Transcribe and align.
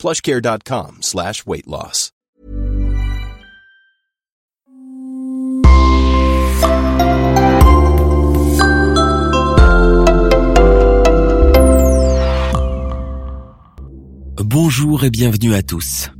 plushcare.com 0.00 0.98
slash 1.02 1.44
weight 1.46 1.66
loss. 1.66 2.10
Bonjour 14.42 15.04
et 15.04 15.10
bienvenue 15.10 15.54
à 15.54 15.62
tous. 15.62 16.10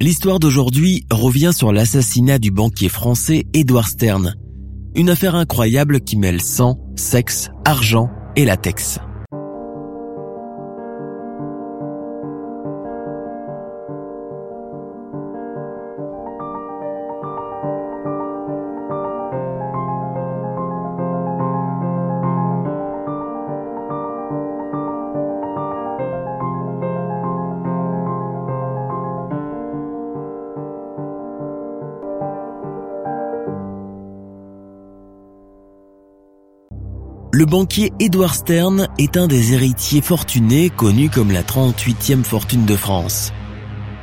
L'histoire 0.00 0.38
d'aujourd'hui 0.38 1.04
revient 1.10 1.50
sur 1.52 1.72
l'assassinat 1.72 2.38
du 2.38 2.50
banquier 2.50 2.88
français 2.88 3.46
Édouard 3.54 3.88
Stern. 3.88 4.34
Une 4.94 5.10
affaire 5.10 5.34
incroyable 5.34 6.00
qui 6.00 6.16
mêle 6.16 6.42
sang, 6.42 6.78
sexe, 6.96 7.48
argent 7.64 8.10
et 8.36 8.44
latex. 8.44 9.00
Le 37.32 37.44
banquier 37.44 37.92
Edward 37.98 38.34
Stern 38.34 38.86
est 38.98 39.16
un 39.16 39.26
des 39.26 39.52
héritiers 39.52 40.00
fortunés 40.00 40.70
connus 40.70 41.10
comme 41.10 41.32
la 41.32 41.42
38e 41.42 42.22
fortune 42.22 42.64
de 42.64 42.76
France. 42.76 43.32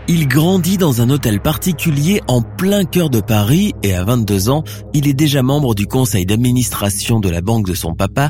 Il 0.10 0.28
grandit 0.28 0.78
dans 0.78 1.02
un 1.02 1.10
hôtel 1.10 1.40
particulier 1.40 2.22
en 2.28 2.42
plein 2.42 2.84
cœur 2.84 3.10
de 3.10 3.22
Paris 3.22 3.74
et 3.82 3.94
à 3.94 4.04
22 4.04 4.50
ans, 4.50 4.64
il 4.94 5.08
est 5.08 5.14
déjà 5.14 5.42
membre 5.42 5.74
du 5.74 5.88
conseil 5.88 6.26
d'administration 6.26 7.22
de 7.22 7.30
la 7.30 7.42
banque 7.42 7.66
de 7.66 7.74
son 7.74 7.94
papa, 7.94 8.30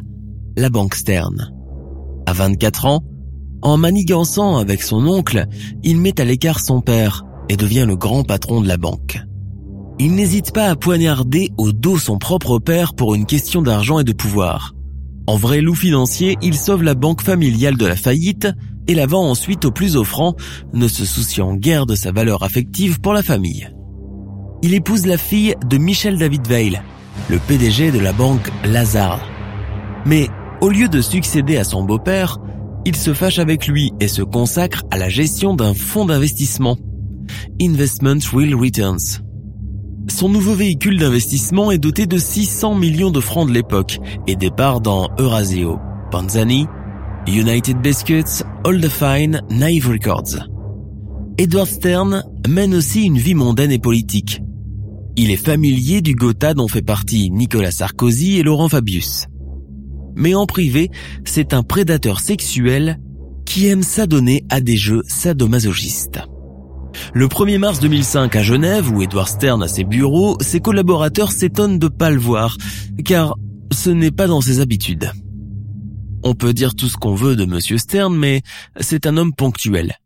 la 0.55 0.69
banque 0.69 0.93
Stern. 0.93 1.51
À 2.27 2.33
24 2.33 2.85
ans, 2.85 3.03
en 3.63 3.77
manigançant 3.77 4.57
avec 4.57 4.83
son 4.83 5.07
oncle, 5.07 5.47
il 5.81 5.97
met 5.97 6.21
à 6.21 6.25
l'écart 6.25 6.59
son 6.59 6.81
père 6.81 7.23
et 7.49 7.57
devient 7.57 7.85
le 7.87 7.95
grand 7.95 8.23
patron 8.23 8.61
de 8.61 8.67
la 8.67 8.77
banque. 8.77 9.19
Il 9.99 10.13
n'hésite 10.13 10.53
pas 10.53 10.67
à 10.69 10.75
poignarder 10.75 11.49
au 11.57 11.71
dos 11.71 11.97
son 11.97 12.19
propre 12.19 12.59
père 12.59 12.93
pour 12.93 13.15
une 13.15 13.25
question 13.25 13.63
d'argent 13.63 13.99
et 13.99 14.03
de 14.03 14.13
pouvoir. 14.13 14.73
En 15.25 15.37
vrai 15.37 15.61
loup 15.61 15.75
financier, 15.75 16.37
il 16.41 16.55
sauve 16.55 16.83
la 16.83 16.95
banque 16.95 17.21
familiale 17.21 17.77
de 17.77 17.85
la 17.85 17.95
faillite 17.95 18.47
et 18.87 18.93
la 18.93 19.05
vend 19.05 19.29
ensuite 19.29 19.63
au 19.63 19.71
plus 19.71 19.95
offrant, 19.95 20.35
ne 20.73 20.87
se 20.87 21.05
souciant 21.05 21.55
guère 21.55 21.85
de 21.85 21.95
sa 21.95 22.11
valeur 22.11 22.43
affective 22.43 22.99
pour 22.99 23.13
la 23.13 23.23
famille. 23.23 23.69
Il 24.61 24.73
épouse 24.73 25.05
la 25.05 25.17
fille 25.17 25.55
de 25.65 25.77
Michel 25.77 26.17
David 26.17 26.45
Veil, 26.47 26.81
le 27.29 27.39
PDG 27.39 27.91
de 27.91 27.99
la 27.99 28.11
banque 28.11 28.51
Lazare. 28.65 29.25
Mais 30.05 30.27
au 30.59 30.69
lieu 30.69 30.89
de 30.89 30.99
succéder 30.99 31.55
à 31.55 31.63
son 31.63 31.83
beau-père, 31.83 32.39
il 32.85 32.95
se 32.95 33.13
fâche 33.13 33.39
avec 33.39 33.67
lui 33.67 33.93
et 34.01 34.09
se 34.09 34.21
consacre 34.21 34.83
à 34.91 34.97
la 34.97 35.07
gestion 35.07 35.53
d'un 35.53 35.73
fonds 35.73 36.05
d'investissement, 36.05 36.77
Investment 37.61 38.19
Real 38.33 38.55
Returns. 38.55 39.22
Son 40.09 40.27
nouveau 40.27 40.53
véhicule 40.53 40.99
d'investissement 40.99 41.71
est 41.71 41.77
doté 41.77 42.05
de 42.05 42.17
600 42.17 42.75
millions 42.75 43.11
de 43.11 43.21
francs 43.21 43.47
de 43.47 43.53
l'époque 43.53 43.99
et 44.27 44.35
départ 44.35 44.81
dans 44.81 45.09
Eurasio, 45.17 45.79
Panzani, 46.11 46.67
United 47.27 47.77
Biscuits, 47.77 48.43
Old 48.65 48.85
Fine, 48.89 49.41
Naive 49.49 49.89
Records. 49.89 50.49
Edward 51.37 51.67
Stern 51.67 52.23
mène 52.47 52.75
aussi 52.75 53.05
une 53.05 53.17
vie 53.17 53.33
mondaine 53.33 53.71
et 53.71 53.79
politique. 53.79 54.41
Il 55.15 55.31
est 55.31 55.37
familier 55.37 56.01
du 56.01 56.15
Gotha 56.15 56.53
dont 56.53 56.67
fait 56.67 56.81
partie 56.81 57.31
Nicolas 57.31 57.71
Sarkozy 57.71 58.37
et 58.37 58.43
Laurent 58.43 58.69
Fabius. 58.69 59.27
Mais 60.15 60.35
en 60.35 60.45
privé, 60.45 60.89
c'est 61.23 61.53
un 61.53 61.63
prédateur 61.63 62.19
sexuel 62.19 62.99
qui 63.45 63.67
aime 63.67 63.83
s'adonner 63.83 64.43
à 64.49 64.59
des 64.59 64.77
jeux 64.77 65.01
sadomasochistes. 65.07 66.19
Le 67.13 67.27
1er 67.27 67.57
mars 67.57 67.79
2005 67.79 68.35
à 68.35 68.43
Genève, 68.43 68.91
où 68.91 69.01
Edward 69.01 69.27
Stern 69.27 69.63
a 69.63 69.67
ses 69.67 69.83
bureaux, 69.83 70.37
ses 70.41 70.59
collaborateurs 70.59 71.31
s'étonnent 71.31 71.79
de 71.79 71.87
pas 71.87 72.09
le 72.09 72.19
voir, 72.19 72.57
car 73.05 73.35
ce 73.71 73.89
n'est 73.89 74.11
pas 74.11 74.27
dans 74.27 74.41
ses 74.41 74.59
habitudes. 74.59 75.11
On 76.23 76.35
peut 76.35 76.53
dire 76.53 76.75
tout 76.75 76.87
ce 76.87 76.97
qu'on 76.97 77.15
veut 77.15 77.35
de 77.35 77.45
Monsieur 77.45 77.77
Stern, 77.77 78.15
mais 78.15 78.41
c'est 78.79 79.05
un 79.05 79.17
homme 79.17 79.33
ponctuel. 79.33 79.97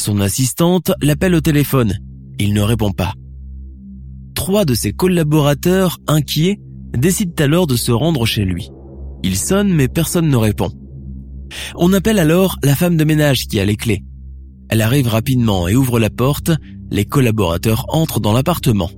Son 0.00 0.20
assistante 0.20 0.92
l'appelle 1.02 1.34
au 1.34 1.40
téléphone. 1.40 1.98
Il 2.38 2.54
ne 2.54 2.62
répond 2.62 2.92
pas. 2.92 3.14
Trois 4.34 4.64
de 4.64 4.74
ses 4.74 4.92
collaborateurs, 4.92 5.98
inquiets, 6.06 6.58
décident 6.96 7.44
alors 7.44 7.66
de 7.66 7.76
se 7.76 7.92
rendre 7.92 8.26
chez 8.26 8.44
lui. 8.44 8.70
Il 9.22 9.36
sonne, 9.36 9.72
mais 9.72 9.88
personne 9.88 10.28
ne 10.28 10.36
répond. 10.36 10.70
On 11.76 11.92
appelle 11.92 12.18
alors 12.18 12.58
la 12.62 12.74
femme 12.74 12.96
de 12.96 13.04
ménage 13.04 13.46
qui 13.46 13.60
a 13.60 13.64
les 13.64 13.76
clés. 13.76 14.02
Elle 14.72 14.80
arrive 14.80 15.08
rapidement 15.08 15.68
et 15.68 15.76
ouvre 15.76 16.00
la 16.00 16.08
porte. 16.08 16.50
Les 16.90 17.04
collaborateurs 17.04 17.84
entrent 17.88 18.20
dans 18.20 18.32
l'appartement. 18.32 18.88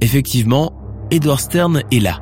Effectivement, 0.00 0.72
Edward 1.12 1.38
Stern 1.38 1.84
est 1.92 2.00
là. 2.00 2.18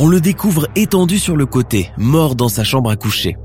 On 0.00 0.08
le 0.08 0.22
découvre 0.22 0.66
étendu 0.76 1.18
sur 1.18 1.36
le 1.36 1.44
côté, 1.44 1.90
mort 1.98 2.36
dans 2.36 2.48
sa 2.48 2.64
chambre 2.64 2.88
à 2.88 2.96
coucher. 2.96 3.36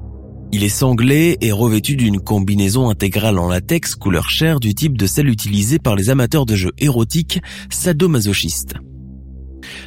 Il 0.53 0.63
est 0.63 0.69
sanglé 0.69 1.35
et 1.41 1.51
revêtu 1.51 1.97
d'une 1.97 2.21
combinaison 2.21 2.89
intégrale 2.89 3.39
en 3.39 3.49
latex 3.49 3.95
couleur 3.95 4.29
chair 4.29 4.61
du 4.61 4.73
type 4.73 4.97
de 4.97 5.05
celle 5.05 5.27
utilisée 5.27 5.77
par 5.77 5.97
les 5.97 6.09
amateurs 6.09 6.45
de 6.45 6.55
jeux 6.55 6.71
érotiques 6.77 7.41
sadomasochistes. 7.69 8.75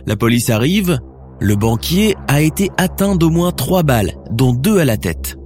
La 0.06 0.16
police 0.16 0.50
arrive, 0.50 0.98
le 1.40 1.56
banquier 1.56 2.16
a 2.28 2.42
été 2.42 2.68
atteint 2.76 3.16
d'au 3.16 3.30
moins 3.30 3.52
trois 3.52 3.82
balles, 3.82 4.12
dont 4.30 4.52
deux 4.52 4.78
à 4.78 4.84
la 4.84 4.98
tête. 4.98 5.38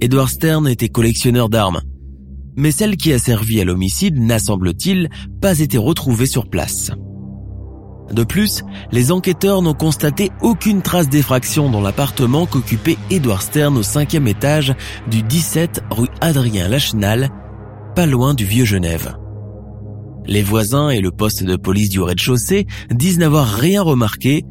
Edward 0.00 0.28
Stern 0.28 0.66
était 0.66 0.88
collectionneur 0.88 1.48
d'armes 1.48 1.80
mais 2.56 2.70
celle 2.70 2.96
qui 2.96 3.12
a 3.12 3.18
servi 3.18 3.60
à 3.60 3.64
l'homicide 3.64 4.18
n'a, 4.18 4.38
semble-t-il, 4.38 5.08
pas 5.40 5.58
été 5.58 5.78
retrouvée 5.78 6.26
sur 6.26 6.48
place. 6.48 6.90
De 8.12 8.22
plus, 8.22 8.62
les 8.92 9.12
enquêteurs 9.12 9.62
n'ont 9.62 9.74
constaté 9.74 10.30
aucune 10.42 10.82
trace 10.82 11.08
d'effraction 11.08 11.70
dans 11.70 11.80
l'appartement 11.80 12.46
qu'occupait 12.46 12.98
Edward 13.10 13.42
Stern 13.42 13.76
au 13.76 13.82
cinquième 13.82 14.28
étage 14.28 14.74
du 15.10 15.22
17 15.22 15.82
rue 15.90 16.08
Adrien 16.20 16.68
Lachenal, 16.68 17.30
pas 17.96 18.06
loin 18.06 18.34
du 18.34 18.44
Vieux 18.44 18.66
Genève. 18.66 19.16
Les 20.26 20.42
voisins 20.42 20.90
et 20.90 21.00
le 21.00 21.10
poste 21.10 21.44
de 21.44 21.56
police 21.56 21.90
du 21.90 22.00
rez-de-chaussée 22.00 22.66
disent 22.90 23.18
n'avoir 23.18 23.46
rien 23.46 23.82
remarqué, 23.82 24.44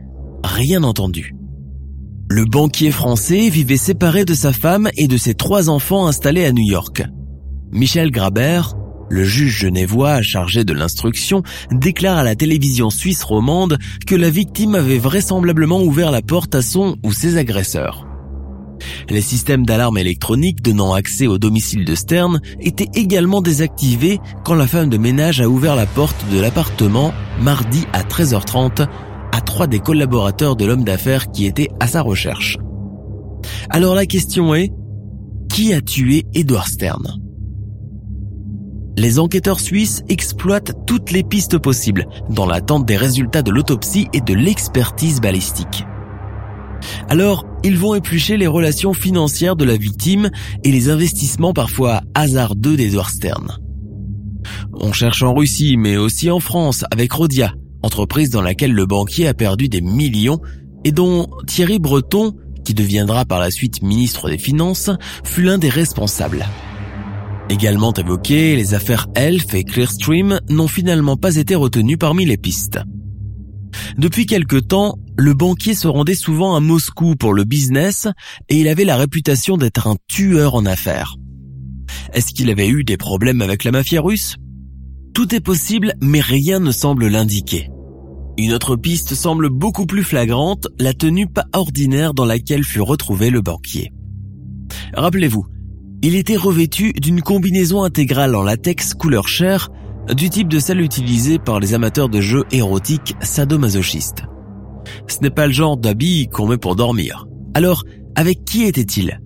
rien 0.44 0.84
entendu. 0.84 1.36
Le 2.30 2.46
banquier 2.46 2.92
français 2.92 3.50
vivait 3.50 3.78
séparé 3.78 4.26
de 4.26 4.34
sa 4.34 4.54
femme 4.54 4.90
et 4.98 5.08
de 5.08 5.18
ses 5.18 5.36
trois 5.36 5.70
enfants 5.70 6.08
installés 6.08 6.46
à 6.46 6.52
New 6.52 6.68
York. 6.68 7.04
Michel 7.74 8.12
Grabert, 8.12 8.76
le 9.10 9.24
juge 9.24 9.62
genevois 9.62 10.22
chargé 10.22 10.64
de 10.64 10.74
l'instruction, 10.74 11.42
déclare 11.72 12.20
à 12.20 12.24
la 12.24 12.36
télévision 12.36 12.92
suisse 12.92 13.24
romande 13.24 13.80
que 14.06 14.16
la 14.16 14.30
victime 14.30 14.76
avait 14.76 15.00
vraisemblablement 15.00 15.82
ouvert 15.82 16.12
la 16.12 16.22
porte 16.22 16.54
à 16.54 16.62
son 16.62 16.98
ou 17.04 17.12
ses 17.12 17.38
agresseurs. 17.38 18.08
Les 19.10 19.22
systèmes 19.22 19.66
d'alarme 19.66 19.98
électronique 19.98 20.62
donnant 20.62 20.94
accès 20.94 21.26
au 21.26 21.40
domicile 21.40 21.84
de 21.84 21.96
Stern 21.96 22.42
étaient 22.60 22.90
également 22.94 23.42
désactivés 23.42 24.20
quand 24.46 24.56
la 24.56 24.68
femme 24.68 24.90
de 24.90 24.98
ménage 24.98 25.42
a 25.42 25.50
ouvert 25.50 25.76
la 25.76 25.86
porte 25.86 26.26
de 26.32 26.40
l'appartement 26.40 27.12
mardi 27.42 27.86
à 27.94 28.04
13h30 28.04 28.88
à 29.32 29.42
trois 29.42 29.66
des 29.66 29.80
collaborateurs 29.80 30.56
de 30.56 30.66
l'homme 30.66 30.84
d'affaires 30.84 31.32
qui 31.32 31.46
étaient 31.48 31.70
à 31.80 31.88
sa 31.88 32.02
recherche. 32.02 32.58
Alors 33.70 33.96
la 33.96 34.06
question 34.06 34.54
est, 34.54 34.72
qui 35.50 35.74
a 35.74 35.82
tué 35.82 36.26
Edward 36.34 36.68
Stern? 36.68 37.23
Les 38.98 39.20
enquêteurs 39.20 39.60
suisses 39.60 40.04
exploitent 40.10 40.74
toutes 40.86 41.12
les 41.12 41.24
pistes 41.24 41.58
possibles 41.58 42.08
dans 42.30 42.46
l'attente 42.46 42.86
des 42.86 42.98
résultats 42.98 43.42
de 43.42 43.52
l'autopsie 43.52 44.08
et 44.14 44.22
de 44.22 44.34
l'expertise 44.34 45.22
balistique. 45.22 45.86
Alors, 47.10 47.46
ils 47.64 47.78
vont 47.78 47.96
éplucher 47.96 48.38
les 48.38 48.48
relations 48.48 48.94
financières 48.94 49.56
de 49.56 49.66
la 49.66 49.78
victime 49.78 50.30
et 50.64 50.72
les 50.72 50.90
investissements 50.90 51.54
parfois 51.54 52.02
hasardeux 52.14 52.76
d'Edward 52.76 53.10
Stern. 53.10 53.58
On 54.74 54.92
cherche 54.92 55.24
en 55.24 55.34
Russie, 55.34 55.78
mais 55.78 55.98
aussi 55.98 56.30
en 56.30 56.40
France, 56.40 56.84
avec 56.92 57.12
Rodia, 57.14 57.54
entreprise 57.82 58.30
dans 58.30 58.42
laquelle 58.42 58.74
le 58.74 58.86
banquier 58.86 59.28
a 59.28 59.34
perdu 59.34 59.70
des 59.70 59.82
millions 59.82 60.40
et 60.84 60.92
dont 60.92 61.30
Thierry 61.48 61.80
Breton, 61.80 62.34
qui 62.66 62.74
deviendra 62.74 63.26
par 63.26 63.40
la 63.40 63.52
suite 63.52 63.82
ministre 63.82 64.30
des 64.30 64.38
Finances, 64.38 64.90
fut 65.24 65.42
l'un 65.42 65.58
des 65.58 65.70
responsables. 65.70 66.46
Également 67.50 67.94
évoquées, 67.94 68.56
les 68.56 68.74
affaires 68.74 69.08
Elf 69.16 69.54
et 69.54 69.64
Clearstream 69.64 70.40
n'ont 70.50 70.68
finalement 70.68 71.18
pas 71.18 71.36
été 71.36 71.56
retenues 71.56 71.98
parmi 71.98 72.26
les 72.26 72.38
pistes. 72.38 72.80
Depuis 73.98 74.26
quelque 74.26 74.56
temps, 74.56 74.98
le 75.18 75.34
banquier 75.34 75.76
se 75.76 75.88
rendait 75.88 76.16
souvent 76.16 76.56
à 76.56 76.60
Moscou 76.60 77.16
pour 77.16 77.34
le 77.34 77.44
business 77.44 78.08
et 78.50 78.60
il 78.60 78.68
avait 78.68 78.86
la 78.86 78.98
réputation 78.98 79.58
d'être 79.58 79.88
un 79.88 79.98
tueur 80.08 80.56
en 80.56 80.66
affaires. 80.66 81.16
Est-ce 82.14 82.34
qu'il 82.34 82.50
avait 82.50 82.70
eu 82.70 82.84
des 82.84 82.98
problèmes 82.98 83.42
avec 83.42 83.64
la 83.64 83.72
mafia 83.72 84.02
russe? 84.02 84.38
Tout 85.14 85.36
est 85.36 85.42
possible, 85.42 85.94
mais 86.02 86.22
rien 86.22 86.60
ne 86.60 86.72
semble 86.72 87.08
l'indiquer. 87.08 87.70
Une 88.38 88.54
autre 88.54 88.76
piste 88.76 89.14
semble 89.14 89.50
beaucoup 89.50 89.86
plus 89.86 90.04
flagrante, 90.04 90.68
la 90.80 90.94
tenue 90.94 91.28
pas 91.28 91.46
ordinaire 91.54 92.16
dans 92.16 92.26
laquelle 92.26 92.64
fut 92.64 92.82
retrouvé 92.82 93.30
le 93.30 93.42
banquier. 93.42 93.92
Rappelez-vous, 94.96 95.46
il 96.04 96.16
était 96.16 96.36
revêtu 96.36 96.92
d'une 96.92 97.22
combinaison 97.22 97.82
intégrale 97.84 98.36
en 98.36 98.44
latex 98.44 98.94
couleur 98.94 99.30
chair, 99.30 99.70
du 100.14 100.30
type 100.30 100.50
de 100.50 100.60
celle 100.60 100.82
utilisée 100.82 101.40
par 101.40 101.62
les 101.62 101.74
amateurs 101.74 102.10
de 102.10 102.20
jeux 102.20 102.44
érotiques 102.52 103.16
sadomasochistes. 103.22 104.24
Ce 105.08 105.20
n'est 105.22 105.30
pas 105.30 105.48
le 105.48 105.54
genre 105.54 105.78
d'habit 105.78 106.28
qu'on 106.28 106.48
met 106.48 106.58
pour 106.58 106.76
dormir. 106.76 107.26
Alors, 107.54 107.86
avec 108.16 108.44
qui 108.44 108.64
était-il? 108.64 109.22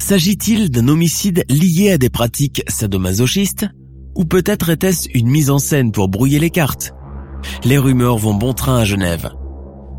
S'agit-il 0.00 0.70
d'un 0.70 0.86
homicide 0.86 1.44
lié 1.48 1.90
à 1.90 1.98
des 1.98 2.10
pratiques 2.10 2.62
sadomasochistes? 2.68 3.66
Ou 4.14 4.24
peut-être 4.24 4.70
était-ce 4.70 5.08
une 5.14 5.28
mise 5.28 5.50
en 5.50 5.58
scène 5.58 5.90
pour 5.90 6.08
brouiller 6.08 6.38
les 6.38 6.50
cartes? 6.50 6.92
Les 7.64 7.76
rumeurs 7.76 8.18
vont 8.18 8.34
bon 8.34 8.52
train 8.52 8.78
à 8.78 8.84
Genève. 8.84 9.32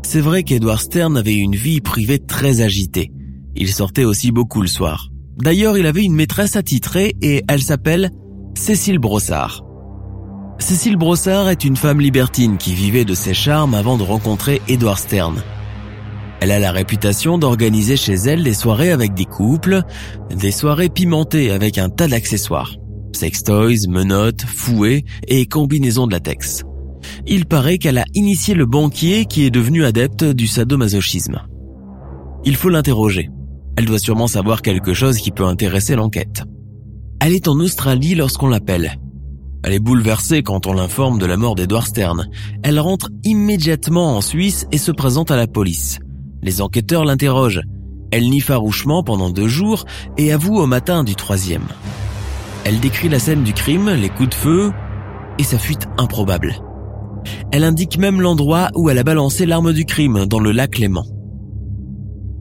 C'est 0.02 0.22
vrai 0.22 0.44
qu'Edward 0.44 0.80
Stern 0.80 1.18
avait 1.18 1.36
une 1.36 1.56
vie 1.56 1.82
privée 1.82 2.20
très 2.20 2.62
agitée. 2.62 3.10
Il 3.54 3.68
sortait 3.68 4.04
aussi 4.04 4.32
beaucoup 4.32 4.62
le 4.62 4.68
soir. 4.68 5.10
D'ailleurs, 5.36 5.76
il 5.76 5.86
avait 5.86 6.04
une 6.04 6.14
maîtresse 6.14 6.56
attitrée 6.56 7.14
et 7.20 7.44
elle 7.48 7.62
s'appelle 7.62 8.10
Cécile 8.54 8.98
Brossard. 8.98 9.62
Cécile 10.58 10.96
Brossard 10.96 11.50
est 11.50 11.64
une 11.64 11.76
femme 11.76 12.00
libertine 12.00 12.56
qui 12.56 12.74
vivait 12.74 13.04
de 13.04 13.14
ses 13.14 13.34
charmes 13.34 13.74
avant 13.74 13.98
de 13.98 14.02
rencontrer 14.02 14.62
Edward 14.68 14.98
Stern. 14.98 15.42
Elle 16.40 16.50
a 16.50 16.58
la 16.58 16.72
réputation 16.72 17.38
d'organiser 17.38 17.96
chez 17.96 18.14
elle 18.14 18.44
des 18.44 18.54
soirées 18.54 18.90
avec 18.90 19.14
des 19.14 19.24
couples, 19.24 19.82
des 20.34 20.50
soirées 20.50 20.88
pimentées 20.88 21.50
avec 21.50 21.76
un 21.78 21.90
tas 21.90 22.08
d'accessoires. 22.08 22.76
Sextoys, 23.12 23.88
menottes, 23.88 24.44
fouets 24.44 25.04
et 25.26 25.46
combinaisons 25.46 26.06
de 26.06 26.12
latex. 26.12 26.64
Il 27.26 27.46
paraît 27.46 27.78
qu'elle 27.78 27.98
a 27.98 28.04
initié 28.14 28.54
le 28.54 28.66
banquier 28.66 29.26
qui 29.26 29.44
est 29.44 29.50
devenu 29.50 29.84
adepte 29.84 30.24
du 30.24 30.46
sadomasochisme. 30.46 31.40
Il 32.44 32.56
faut 32.56 32.68
l'interroger. 32.68 33.30
Elle 33.76 33.84
doit 33.84 33.98
sûrement 33.98 34.26
savoir 34.26 34.62
quelque 34.62 34.94
chose 34.94 35.18
qui 35.18 35.30
peut 35.30 35.44
intéresser 35.44 35.96
l'enquête. 35.96 36.44
Elle 37.20 37.32
est 37.32 37.48
en 37.48 37.58
Australie 37.60 38.14
lorsqu'on 38.14 38.48
l'appelle. 38.48 38.98
Elle 39.64 39.72
est 39.72 39.80
bouleversée 39.80 40.42
quand 40.42 40.66
on 40.66 40.72
l'informe 40.72 41.18
de 41.18 41.26
la 41.26 41.36
mort 41.36 41.54
d'Edward 41.54 41.86
Stern. 41.86 42.28
Elle 42.62 42.78
rentre 42.78 43.10
immédiatement 43.24 44.16
en 44.16 44.20
Suisse 44.20 44.66
et 44.70 44.78
se 44.78 44.92
présente 44.92 45.30
à 45.30 45.36
la 45.36 45.46
police. 45.46 45.98
Les 46.42 46.62
enquêteurs 46.62 47.04
l'interrogent. 47.04 47.62
Elle 48.12 48.30
nie 48.30 48.40
farouchement 48.40 49.02
pendant 49.02 49.30
deux 49.30 49.48
jours 49.48 49.84
et 50.16 50.32
avoue 50.32 50.56
au 50.56 50.66
matin 50.66 51.02
du 51.04 51.16
troisième. 51.16 51.66
Elle 52.64 52.80
décrit 52.80 53.08
la 53.08 53.18
scène 53.18 53.42
du 53.42 53.52
crime, 53.52 53.90
les 53.90 54.08
coups 54.08 54.30
de 54.30 54.34
feu 54.34 54.72
et 55.38 55.42
sa 55.42 55.58
fuite 55.58 55.86
improbable. 55.98 56.54
Elle 57.50 57.64
indique 57.64 57.98
même 57.98 58.20
l'endroit 58.20 58.70
où 58.74 58.88
elle 58.88 58.98
a 58.98 59.04
balancé 59.04 59.46
l'arme 59.46 59.72
du 59.72 59.84
crime 59.84 60.26
dans 60.26 60.40
le 60.40 60.52
lac 60.52 60.78
Léman. 60.78 61.04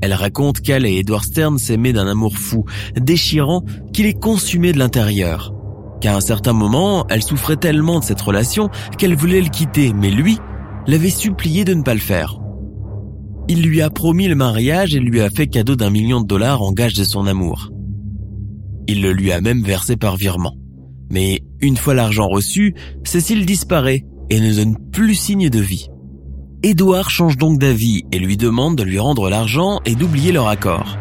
Elle 0.05 0.13
raconte 0.13 0.61
qu'elle 0.61 0.85
et 0.85 0.99
Edward 0.99 1.23
Stern 1.23 1.57
s'aimaient 1.57 1.91
d'un 1.91 2.05
amour 2.05 2.37
fou, 2.37 2.63
déchirant, 2.95 3.63
qui 3.91 4.03
les 4.03 4.13
consumait 4.13 4.71
de 4.71 4.77
l'intérieur. 4.77 5.51
Qu'à 5.99 6.15
un 6.15 6.21
certain 6.21 6.53
moment, 6.53 7.07
elle 7.09 7.23
souffrait 7.23 7.55
tellement 7.55 8.01
de 8.01 8.03
cette 8.03 8.21
relation 8.21 8.69
qu'elle 8.99 9.15
voulait 9.15 9.41
le 9.41 9.49
quitter, 9.49 9.93
mais 9.93 10.11
lui 10.11 10.37
l'avait 10.85 11.09
supplié 11.09 11.65
de 11.65 11.73
ne 11.73 11.81
pas 11.81 11.95
le 11.95 11.99
faire. 11.99 12.37
Il 13.47 13.63
lui 13.63 13.81
a 13.81 13.89
promis 13.89 14.27
le 14.27 14.35
mariage 14.35 14.93
et 14.93 14.99
lui 14.99 15.21
a 15.21 15.31
fait 15.31 15.47
cadeau 15.47 15.75
d'un 15.75 15.89
million 15.89 16.21
de 16.21 16.27
dollars 16.27 16.61
en 16.61 16.71
gage 16.71 16.93
de 16.93 17.03
son 17.03 17.25
amour. 17.25 17.71
Il 18.87 19.01
le 19.01 19.11
lui 19.11 19.31
a 19.31 19.41
même 19.41 19.63
versé 19.63 19.97
par 19.97 20.17
virement. 20.17 20.53
Mais 21.09 21.41
une 21.61 21.77
fois 21.77 21.95
l'argent 21.95 22.27
reçu, 22.27 22.75
Cécile 23.03 23.47
disparaît 23.47 24.05
et 24.29 24.39
ne 24.39 24.53
donne 24.53 24.77
plus 24.91 25.15
signe 25.15 25.49
de 25.49 25.59
vie. 25.59 25.87
Édouard 26.67 27.11
change 27.11 27.37
donc 27.37 27.59
d'avis 27.59 28.05
et 28.11 28.17
lui 28.17 28.37
demande 28.37 28.75
de 28.75 28.81
lui 28.81 28.97
rendre 28.97 29.29
l'argent 29.29 29.81
et 29.85 29.93
d'oublier 29.93 30.31
leur 30.31 30.47
accord. 30.47 30.97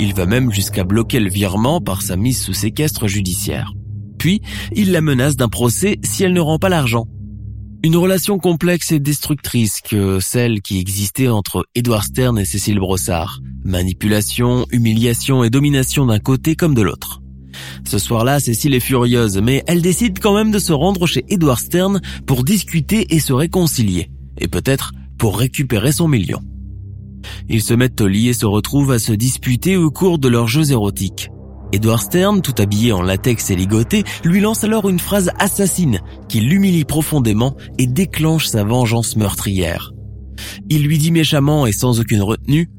Il 0.00 0.14
va 0.14 0.26
même 0.26 0.50
jusqu'à 0.50 0.82
bloquer 0.82 1.20
le 1.20 1.30
virement 1.30 1.80
par 1.80 2.02
sa 2.02 2.16
mise 2.16 2.42
sous 2.42 2.54
séquestre 2.54 3.06
judiciaire. 3.06 3.72
Puis, 4.18 4.42
il 4.72 4.90
la 4.90 5.00
menace 5.00 5.36
d'un 5.36 5.48
procès 5.48 6.00
si 6.02 6.24
elle 6.24 6.32
ne 6.32 6.40
rend 6.40 6.58
pas 6.58 6.68
l'argent. 6.68 7.06
Une 7.84 7.94
relation 7.94 8.40
complexe 8.40 8.90
et 8.90 8.98
destructrice 8.98 9.80
que 9.80 10.18
celle 10.18 10.60
qui 10.60 10.80
existait 10.80 11.28
entre 11.28 11.66
Edward 11.76 12.02
Stern 12.02 12.36
et 12.36 12.44
Cécile 12.44 12.80
Brossard. 12.80 13.38
Manipulation, 13.62 14.66
humiliation 14.72 15.44
et 15.44 15.50
domination 15.50 16.06
d'un 16.06 16.18
côté 16.18 16.56
comme 16.56 16.74
de 16.74 16.82
l'autre. 16.82 17.22
Ce 17.84 17.98
soir-là, 18.00 18.40
Cécile 18.40 18.74
est 18.74 18.80
furieuse, 18.80 19.38
mais 19.40 19.62
elle 19.68 19.82
décide 19.82 20.18
quand 20.18 20.34
même 20.34 20.50
de 20.50 20.58
se 20.58 20.72
rendre 20.72 21.06
chez 21.06 21.24
Edward 21.28 21.60
Stern 21.60 22.00
pour 22.26 22.42
discuter 22.42 23.14
et 23.14 23.20
se 23.20 23.32
réconcilier. 23.32 24.10
Et 24.40 24.48
peut-être 24.48 24.92
pour 25.18 25.38
récupérer 25.38 25.92
son 25.92 26.08
million. 26.08 26.40
Ils 27.48 27.62
se 27.62 27.74
mettent 27.74 28.00
au 28.00 28.08
lit 28.08 28.28
et 28.28 28.32
se 28.32 28.46
retrouvent 28.46 28.92
à 28.92 28.98
se 28.98 29.12
disputer 29.12 29.76
au 29.76 29.90
cours 29.90 30.18
de 30.18 30.28
leurs 30.28 30.48
jeux 30.48 30.72
érotiques. 30.72 31.30
Edward 31.72 32.00
Stern, 32.00 32.42
tout 32.42 32.54
habillé 32.58 32.92
en 32.92 33.02
latex 33.02 33.50
et 33.50 33.56
ligoté, 33.56 34.02
lui 34.24 34.40
lance 34.40 34.64
alors 34.64 34.88
une 34.88 34.98
phrase 34.98 35.30
assassine 35.38 36.00
qui 36.28 36.40
l'humilie 36.40 36.84
profondément 36.84 37.56
et 37.78 37.86
déclenche 37.86 38.46
sa 38.46 38.64
vengeance 38.64 39.16
meurtrière. 39.16 39.92
Il 40.68 40.82
lui 40.82 40.98
dit 40.98 41.12
méchamment 41.12 41.66
et 41.66 41.72
sans 41.72 42.00
aucune 42.00 42.22
retenue 42.22 42.70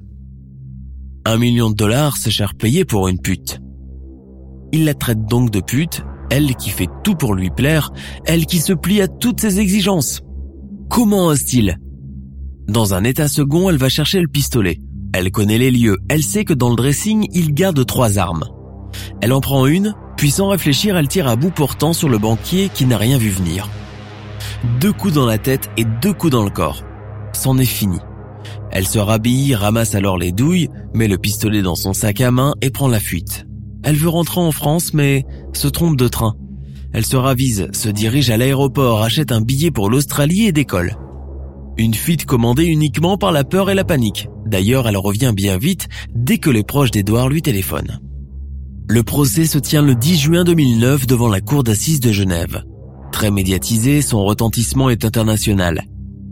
Un 1.25 1.38
million 1.38 1.69
de 1.69 1.75
dollars, 1.75 2.18
c'est 2.18 2.31
cher 2.31 2.54
payé 2.56 2.84
pour 2.84 3.08
une 3.08 3.19
pute. 3.19 3.62
Il 4.74 4.86
la 4.86 4.94
traite 4.94 5.25
donc 5.25 5.52
de 5.52 5.62
pute, 5.62 6.04
elle 6.30 6.56
qui 6.56 6.69
fait 6.69 6.90
tout 7.04 7.16
pour 7.16 7.34
lui 7.34 7.50
plaire, 7.50 7.92
elle 8.25 8.46
qui 8.46 8.60
se 8.60 8.74
plie 8.74 9.02
à 9.02 9.08
toutes 9.08 9.42
ses 9.42 9.60
exigences. 9.60 10.22
Comment 10.91 11.27
ose-t-il? 11.27 11.79
Dans 12.67 12.93
un 12.93 13.05
état 13.05 13.29
second, 13.29 13.69
elle 13.69 13.77
va 13.77 13.88
chercher 13.88 14.19
le 14.19 14.27
pistolet. 14.27 14.81
Elle 15.13 15.31
connaît 15.31 15.57
les 15.57 15.71
lieux, 15.71 15.98
elle 16.10 16.21
sait 16.21 16.43
que 16.43 16.51
dans 16.53 16.69
le 16.69 16.75
dressing, 16.75 17.29
il 17.31 17.53
garde 17.53 17.86
trois 17.86 18.19
armes. 18.19 18.43
Elle 19.21 19.31
en 19.31 19.39
prend 19.39 19.67
une, 19.67 19.95
puis 20.17 20.31
sans 20.31 20.50
réfléchir, 20.50 20.98
elle 20.98 21.07
tire 21.07 21.29
à 21.29 21.38
bout 21.38 21.50
portant 21.50 21.93
sur 21.93 22.10
le 22.10 22.17
banquier 22.17 22.69
qui 22.74 22.86
n'a 22.86 22.98
rien 22.98 23.17
vu 23.17 23.29
venir. 23.29 23.69
Deux 24.81 24.91
coups 24.91 25.13
dans 25.13 25.25
la 25.25 25.38
tête 25.38 25.69
et 25.77 25.86
deux 25.86 26.12
coups 26.12 26.33
dans 26.33 26.43
le 26.43 26.50
corps. 26.50 26.83
C'en 27.31 27.57
est 27.57 27.63
fini. 27.63 28.00
Elle 28.69 28.86
se 28.86 29.00
rhabille, 29.00 29.55
ramasse 29.55 29.95
alors 29.95 30.17
les 30.17 30.33
douilles, 30.33 30.67
met 30.93 31.07
le 31.07 31.17
pistolet 31.17 31.62
dans 31.62 31.75
son 31.75 31.93
sac 31.93 32.19
à 32.19 32.31
main 32.31 32.53
et 32.62 32.69
prend 32.69 32.89
la 32.89 33.00
fuite. 33.00 33.45
Elle 33.83 33.95
veut 33.95 34.10
rentrer 34.10 34.41
en 34.41 34.51
France 34.51 34.93
mais 34.93 35.25
se 35.53 35.69
trompe 35.69 35.95
de 35.95 36.10
train. 36.10 36.36
Elle 36.93 37.05
se 37.05 37.15
ravise, 37.15 37.67
se 37.71 37.89
dirige 37.89 38.29
à 38.29 38.38
l'aéroport, 38.38 39.01
achète 39.01 39.31
un 39.31 39.41
billet 39.41 39.71
pour 39.71 39.89
l'Australie 39.89 40.45
et 40.45 40.51
décolle. 40.51 40.98
Une 41.77 41.93
fuite 41.93 42.25
commandée 42.25 42.65
uniquement 42.65 43.17
par 43.17 43.31
la 43.31 43.43
peur 43.43 43.69
et 43.69 43.75
la 43.75 43.86
panique. 43.86 44.27
D'ailleurs, 44.45 44.88
elle 44.88 44.98
revient 44.98 45.31
bien 45.36 45.57
vite 45.57 45.88
dès 46.13 46.38
que 46.38 46.50
les 46.50 46.63
proches 46.63 46.91
d'Edouard 46.91 47.29
lui 47.29 47.41
téléphonent. 47.41 48.00
Le 48.89 49.03
procès 49.03 49.45
se 49.45 49.57
tient 49.57 49.81
le 49.81 49.95
10 49.95 50.19
juin 50.19 50.43
2009 50.43 51.07
devant 51.07 51.29
la 51.29 51.39
cour 51.39 51.63
d'assises 51.63 52.01
de 52.01 52.12
Genève. 52.12 52.63
Très 53.13 53.31
médiatisé, 53.31 54.01
son 54.01 54.24
retentissement 54.25 54.89
est 54.89 55.05
international. 55.05 55.83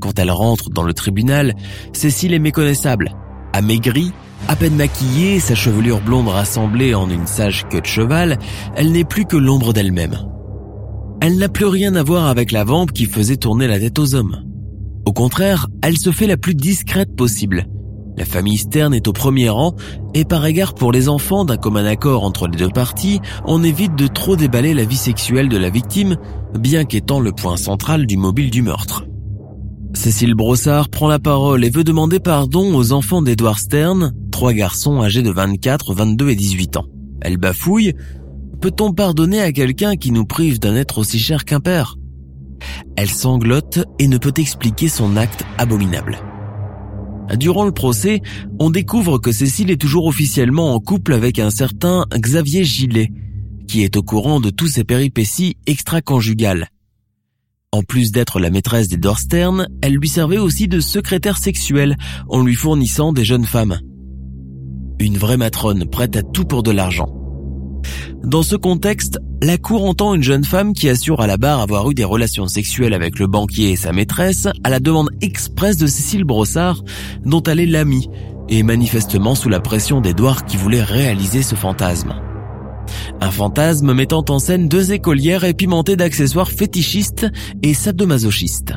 Quand 0.02 0.20
elle 0.20 0.32
rentre 0.32 0.70
dans 0.70 0.84
le 0.84 0.94
tribunal, 0.94 1.56
Cécile 1.94 2.34
est 2.34 2.40
méconnaissable. 2.40 3.16
Amaigrie, 3.54 4.12
à 4.48 4.56
peine 4.56 4.76
maquillée, 4.76 5.40
sa 5.40 5.56
chevelure 5.56 6.02
blonde 6.02 6.28
rassemblée 6.28 6.94
en 6.96 7.10
une 7.10 7.28
sage 7.28 7.66
queue 7.70 7.82
de 7.82 7.86
cheval, 7.86 8.40
elle 8.76 8.92
n'est 8.92 9.04
plus 9.06 9.26
que 9.26 9.38
l'ombre 9.38 9.74
d'elle-même. 9.74 10.18
Elle 11.22 11.38
n'a 11.38 11.50
plus 11.50 11.66
rien 11.66 11.96
à 11.96 12.04
voir 12.04 12.28
avec 12.28 12.52
la 12.52 12.64
vampe 12.64 12.94
qui 12.94 13.06
faisait 13.06 13.36
tourner 13.36 13.68
la 13.68 13.80
tête 13.80 14.00
aux 14.00 14.16
hommes. 14.16 14.46
Au 15.06 15.12
contraire, 15.12 15.68
elle 15.82 15.98
se 15.98 16.12
fait 16.12 16.28
la 16.28 16.38
plus 16.38 16.56
discrète 16.56 17.16
possible. 17.16 17.68
La 18.18 18.26
famille 18.26 18.58
Stern 18.58 18.94
est 18.94 19.08
au 19.08 19.14
premier 19.14 19.50
rang 19.50 19.76
et 20.14 20.24
par 20.24 20.46
égard 20.46 20.76
pour 20.76 20.92
les 20.92 21.10
enfants 21.10 21.46
d'un 21.46 21.58
commun 21.58 21.86
accord 21.86 22.24
entre 22.24 22.48
les 22.48 22.58
deux 22.58 22.70
parties, 22.70 23.20
on 23.46 23.64
évite 23.64 23.96
de 23.96 24.08
trop 24.08 24.36
déballer 24.36 24.74
la 24.74 24.86
vie 24.86 24.98
sexuelle 24.98 25.50
de 25.50 25.58
la 25.58 25.70
victime, 25.70 26.18
bien 26.58 26.86
qu'étant 26.86 27.20
le 27.20 27.32
point 27.32 27.58
central 27.58 28.06
du 28.06 28.18
mobile 28.18 28.50
du 28.50 28.62
meurtre. 28.62 29.06
Cécile 29.94 30.36
Brossard 30.36 30.90
prend 30.90 31.08
la 31.08 31.20
parole 31.20 31.66
et 31.66 31.70
veut 31.70 31.84
demander 31.84 32.20
pardon 32.20 32.76
aux 32.76 32.92
enfants 32.92 33.22
d'Edward 33.22 33.58
Stern, 33.58 34.14
trois 34.32 34.54
garçons 34.54 35.02
âgés 35.02 35.22
de 35.22 35.32
24, 35.32 35.94
22 35.94 36.30
et 36.30 36.36
18 36.36 36.78
ans. 36.78 36.86
Elle 37.22 37.38
bafouille, 37.38 37.94
peut-on 38.62 38.94
pardonner 38.94 39.42
à 39.42 39.52
quelqu'un 39.52 39.96
qui 39.96 40.12
nous 40.12 40.26
prive 40.26 40.60
d'un 40.60 40.76
être 40.76 40.98
aussi 41.00 41.20
cher 41.20 41.46
qu'un 41.46 41.60
père? 41.60 41.96
Elle 42.96 43.10
sanglote 43.10 43.80
et 44.00 44.08
ne 44.08 44.18
peut 44.18 44.34
expliquer 44.38 44.88
son 44.88 45.16
acte 45.16 45.44
abominable. 45.58 46.20
Durant 47.38 47.66
le 47.66 47.72
procès, 47.72 48.22
on 48.60 48.70
découvre 48.70 49.20
que 49.20 49.32
Cécile 49.32 49.72
est 49.72 49.80
toujours 49.80 50.08
officiellement 50.08 50.74
en 50.74 50.80
couple 50.80 51.14
avec 51.14 51.40
un 51.40 51.52
certain 51.52 52.06
Xavier 52.14 52.64
Gillet, 52.64 53.12
qui 53.68 53.84
est 53.84 53.98
au 53.98 54.04
courant 54.04 54.40
de 54.40 54.50
tous 54.50 54.68
ses 54.68 54.84
péripéties 54.84 55.56
extra-conjugales. 55.68 56.70
En 57.72 57.84
plus 57.84 58.12
d'être 58.12 58.40
la 58.40 58.50
maîtresse 58.50 58.88
des 58.88 58.98
Dorstern, 58.98 59.68
elle 59.84 59.94
lui 59.94 60.10
servait 60.10 60.40
aussi 60.40 60.68
de 60.68 60.80
secrétaire 60.80 61.38
sexuelle 61.38 61.98
en 62.28 62.42
lui 62.42 62.56
fournissant 62.56 63.14
des 63.14 63.24
jeunes 63.24 63.46
femmes. 63.46 63.80
Une 65.00 65.18
vraie 65.18 65.38
matrone 65.38 65.86
prête 65.86 66.16
à 66.16 66.24
tout 66.24 66.46
pour 66.46 66.64
de 66.64 66.72
l'argent. 66.72 67.19
Dans 68.24 68.44
ce 68.44 68.56
contexte, 68.56 69.20
la 69.42 69.58
cour 69.58 69.86
entend 69.86 70.14
une 70.14 70.24
jeune 70.24 70.44
femme 70.44 70.74
qui 70.74 70.90
assure 70.90 71.22
à 71.22 71.28
la 71.28 71.38
barre 71.38 71.62
avoir 71.62 71.90
eu 71.90 71.94
des 71.94 72.04
relations 72.04 72.48
sexuelles 72.48 72.94
avec 72.94 73.20
le 73.20 73.28
banquier 73.28 73.72
et 73.72 73.76
sa 73.76 73.94
maîtresse 73.94 74.48
à 74.64 74.70
la 74.70 74.80
demande 74.80 75.10
expresse 75.22 75.78
de 75.78 75.88
Cécile 75.88 76.26
Brossard, 76.26 76.84
dont 77.26 77.42
elle 77.44 77.60
est 77.60 77.66
l'amie, 77.66 78.10
et 78.50 78.64
manifestement 78.64 79.36
sous 79.36 79.50
la 79.50 79.60
pression 79.60 80.02
d'Edouard 80.02 80.46
qui 80.46 80.58
voulait 80.58 80.84
réaliser 80.84 81.42
ce 81.44 81.56
fantasme. 81.56 82.16
Un 83.22 83.32
fantasme 83.32 83.94
mettant 83.94 84.26
en 84.30 84.40
scène 84.40 84.68
deux 84.68 84.92
écolières 84.92 85.44
épimentées 85.44 85.96
d'accessoires 85.96 86.50
fétichistes 86.50 87.28
et 87.62 87.74
sadomasochistes. 87.74 88.74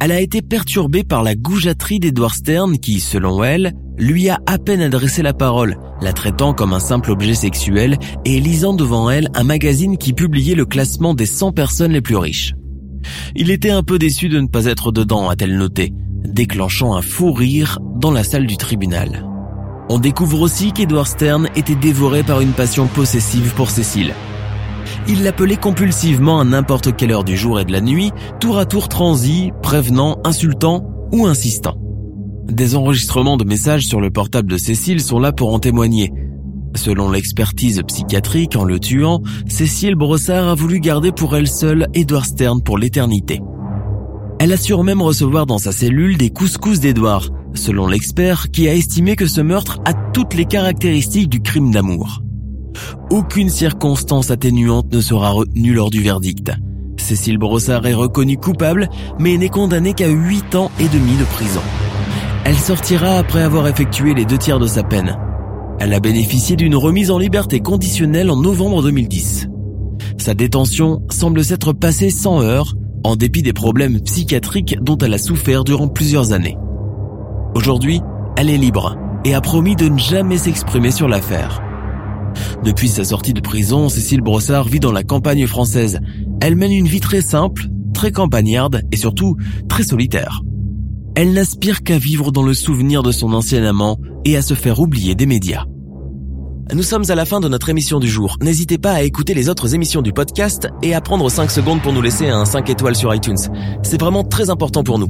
Elle 0.00 0.12
a 0.12 0.20
été 0.20 0.42
perturbée 0.42 1.02
par 1.02 1.22
la 1.22 1.34
goujaterie 1.34 1.98
d'Edward 1.98 2.34
Stern 2.34 2.78
qui, 2.78 3.00
selon 3.00 3.42
elle, 3.42 3.74
lui 3.98 4.28
a 4.28 4.40
à 4.46 4.58
peine 4.58 4.80
adressé 4.80 5.22
la 5.22 5.32
parole, 5.32 5.76
la 6.00 6.12
traitant 6.12 6.54
comme 6.54 6.72
un 6.72 6.80
simple 6.80 7.10
objet 7.10 7.34
sexuel 7.34 7.98
et 8.24 8.40
lisant 8.40 8.74
devant 8.74 9.10
elle 9.10 9.28
un 9.34 9.44
magazine 9.44 9.98
qui 9.98 10.12
publiait 10.12 10.54
le 10.54 10.64
classement 10.64 11.14
des 11.14 11.26
100 11.26 11.52
personnes 11.52 11.92
les 11.92 12.00
plus 12.00 12.16
riches. 12.16 12.54
Il 13.34 13.50
était 13.50 13.70
un 13.70 13.82
peu 13.82 13.98
déçu 13.98 14.28
de 14.28 14.40
ne 14.40 14.46
pas 14.46 14.66
être 14.66 14.92
dedans, 14.92 15.28
a-t-elle 15.28 15.56
noté, 15.56 15.92
déclenchant 16.24 16.94
un 16.94 17.02
fou 17.02 17.32
rire 17.32 17.78
dans 17.96 18.10
la 18.10 18.24
salle 18.24 18.46
du 18.46 18.56
tribunal. 18.56 19.26
On 19.88 19.98
découvre 19.98 20.40
aussi 20.40 20.72
qu'Edward 20.72 21.06
Stern 21.06 21.48
était 21.56 21.74
dévoré 21.74 22.22
par 22.22 22.40
une 22.40 22.52
passion 22.52 22.86
possessive 22.86 23.54
pour 23.54 23.70
Cécile. 23.70 24.12
Il 25.06 25.22
l'appelait 25.22 25.56
compulsivement 25.56 26.40
à 26.40 26.44
n'importe 26.44 26.94
quelle 26.94 27.12
heure 27.12 27.24
du 27.24 27.36
jour 27.36 27.60
et 27.60 27.64
de 27.64 27.72
la 27.72 27.80
nuit, 27.80 28.12
tour 28.40 28.58
à 28.58 28.66
tour 28.66 28.88
transi, 28.88 29.52
prévenant, 29.62 30.18
insultant 30.24 30.84
ou 31.12 31.26
insistant. 31.26 31.76
Des 32.50 32.76
enregistrements 32.76 33.36
de 33.36 33.44
messages 33.44 33.86
sur 33.86 34.00
le 34.00 34.10
portable 34.10 34.50
de 34.50 34.56
Cécile 34.56 35.02
sont 35.02 35.18
là 35.18 35.32
pour 35.32 35.52
en 35.52 35.58
témoigner. 35.58 36.10
Selon 36.74 37.10
l'expertise 37.10 37.82
psychiatrique, 37.86 38.56
en 38.56 38.64
le 38.64 38.80
tuant, 38.80 39.22
Cécile 39.46 39.96
Brossard 39.96 40.48
a 40.48 40.54
voulu 40.54 40.80
garder 40.80 41.12
pour 41.12 41.36
elle 41.36 41.46
seule 41.46 41.88
Edward 41.92 42.24
Stern 42.24 42.62
pour 42.62 42.78
l'éternité. 42.78 43.40
Elle 44.40 44.52
assure 44.52 44.82
même 44.82 45.02
recevoir 45.02 45.44
dans 45.44 45.58
sa 45.58 45.72
cellule 45.72 46.16
des 46.16 46.30
couscous 46.30 46.80
d'Edward, 46.80 47.28
selon 47.54 47.86
l'expert 47.86 48.50
qui 48.50 48.66
a 48.66 48.74
estimé 48.74 49.14
que 49.14 49.26
ce 49.26 49.42
meurtre 49.42 49.80
a 49.84 49.92
toutes 49.92 50.34
les 50.34 50.46
caractéristiques 50.46 51.28
du 51.28 51.40
crime 51.40 51.70
d'amour. 51.70 52.22
Aucune 53.10 53.50
circonstance 53.50 54.30
atténuante 54.30 54.90
ne 54.92 55.00
sera 55.00 55.30
retenue 55.30 55.74
lors 55.74 55.90
du 55.90 56.00
verdict. 56.00 56.52
Cécile 56.96 57.38
Brossard 57.38 57.86
est 57.86 57.94
reconnue 57.94 58.38
coupable, 58.38 58.88
mais 59.18 59.36
n'est 59.36 59.48
condamnée 59.48 59.92
qu'à 59.92 60.08
8 60.08 60.54
ans 60.54 60.70
et 60.80 60.88
demi 60.88 61.16
de 61.16 61.24
prison. 61.24 61.62
Elle 62.48 62.56
sortira 62.56 63.18
après 63.18 63.42
avoir 63.42 63.68
effectué 63.68 64.14
les 64.14 64.24
deux 64.24 64.38
tiers 64.38 64.58
de 64.58 64.66
sa 64.66 64.82
peine. 64.82 65.18
Elle 65.80 65.92
a 65.92 66.00
bénéficié 66.00 66.56
d'une 66.56 66.76
remise 66.76 67.10
en 67.10 67.18
liberté 67.18 67.60
conditionnelle 67.60 68.30
en 68.30 68.36
novembre 68.36 68.82
2010. 68.82 69.50
Sa 70.16 70.32
détention 70.32 71.02
semble 71.10 71.44
s'être 71.44 71.74
passée 71.74 72.08
sans 72.08 72.40
heurts, 72.40 72.74
en 73.04 73.16
dépit 73.16 73.42
des 73.42 73.52
problèmes 73.52 74.00
psychiatriques 74.00 74.78
dont 74.80 74.96
elle 74.96 75.12
a 75.12 75.18
souffert 75.18 75.62
durant 75.62 75.88
plusieurs 75.88 76.32
années. 76.32 76.56
Aujourd'hui, 77.54 78.00
elle 78.38 78.48
est 78.48 78.56
libre 78.56 78.96
et 79.26 79.34
a 79.34 79.42
promis 79.42 79.76
de 79.76 79.90
ne 79.90 79.98
jamais 79.98 80.38
s'exprimer 80.38 80.90
sur 80.90 81.06
l'affaire. 81.06 81.60
Depuis 82.64 82.88
sa 82.88 83.04
sortie 83.04 83.34
de 83.34 83.42
prison, 83.42 83.90
Cécile 83.90 84.22
Brossard 84.22 84.68
vit 84.68 84.80
dans 84.80 84.92
la 84.92 85.02
campagne 85.02 85.46
française. 85.46 86.00
Elle 86.40 86.56
mène 86.56 86.72
une 86.72 86.88
vie 86.88 87.00
très 87.00 87.20
simple, 87.20 87.66
très 87.92 88.10
campagnarde 88.10 88.84
et 88.90 88.96
surtout 88.96 89.36
très 89.68 89.82
solitaire 89.82 90.40
elle 91.20 91.32
n'aspire 91.32 91.82
qu'à 91.82 91.98
vivre 91.98 92.30
dans 92.30 92.44
le 92.44 92.54
souvenir 92.54 93.02
de 93.02 93.10
son 93.10 93.32
ancien 93.32 93.64
amant 93.64 93.98
et 94.24 94.36
à 94.36 94.40
se 94.40 94.54
faire 94.54 94.78
oublier 94.78 95.16
des 95.16 95.26
médias. 95.26 95.64
Nous 96.72 96.84
sommes 96.84 97.10
à 97.10 97.16
la 97.16 97.24
fin 97.24 97.40
de 97.40 97.48
notre 97.48 97.70
émission 97.70 97.98
du 97.98 98.06
jour. 98.06 98.36
N'hésitez 98.40 98.78
pas 98.78 98.92
à 98.92 99.02
écouter 99.02 99.34
les 99.34 99.48
autres 99.48 99.74
émissions 99.74 100.00
du 100.00 100.12
podcast 100.12 100.68
et 100.80 100.94
à 100.94 101.00
prendre 101.00 101.28
5 101.28 101.50
secondes 101.50 101.82
pour 101.82 101.92
nous 101.92 102.02
laisser 102.02 102.28
un 102.28 102.44
5 102.44 102.70
étoiles 102.70 102.94
sur 102.94 103.12
iTunes. 103.12 103.36
C'est 103.82 104.00
vraiment 104.00 104.22
très 104.22 104.48
important 104.48 104.84
pour 104.84 105.00
nous. 105.00 105.08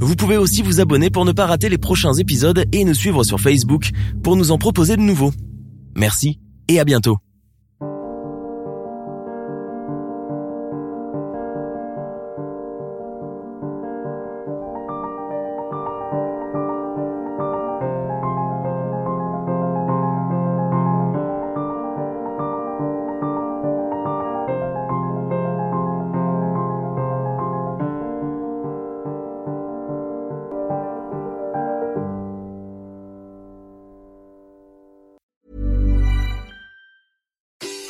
Vous 0.00 0.16
pouvez 0.16 0.38
aussi 0.38 0.62
vous 0.62 0.80
abonner 0.80 1.10
pour 1.10 1.26
ne 1.26 1.32
pas 1.32 1.44
rater 1.44 1.68
les 1.68 1.76
prochains 1.76 2.14
épisodes 2.14 2.64
et 2.72 2.82
nous 2.86 2.94
suivre 2.94 3.22
sur 3.22 3.38
Facebook 3.38 3.90
pour 4.22 4.36
nous 4.36 4.50
en 4.50 4.56
proposer 4.56 4.96
de 4.96 5.02
nouveaux. 5.02 5.34
Merci 5.94 6.40
et 6.68 6.80
à 6.80 6.86
bientôt. 6.86 7.18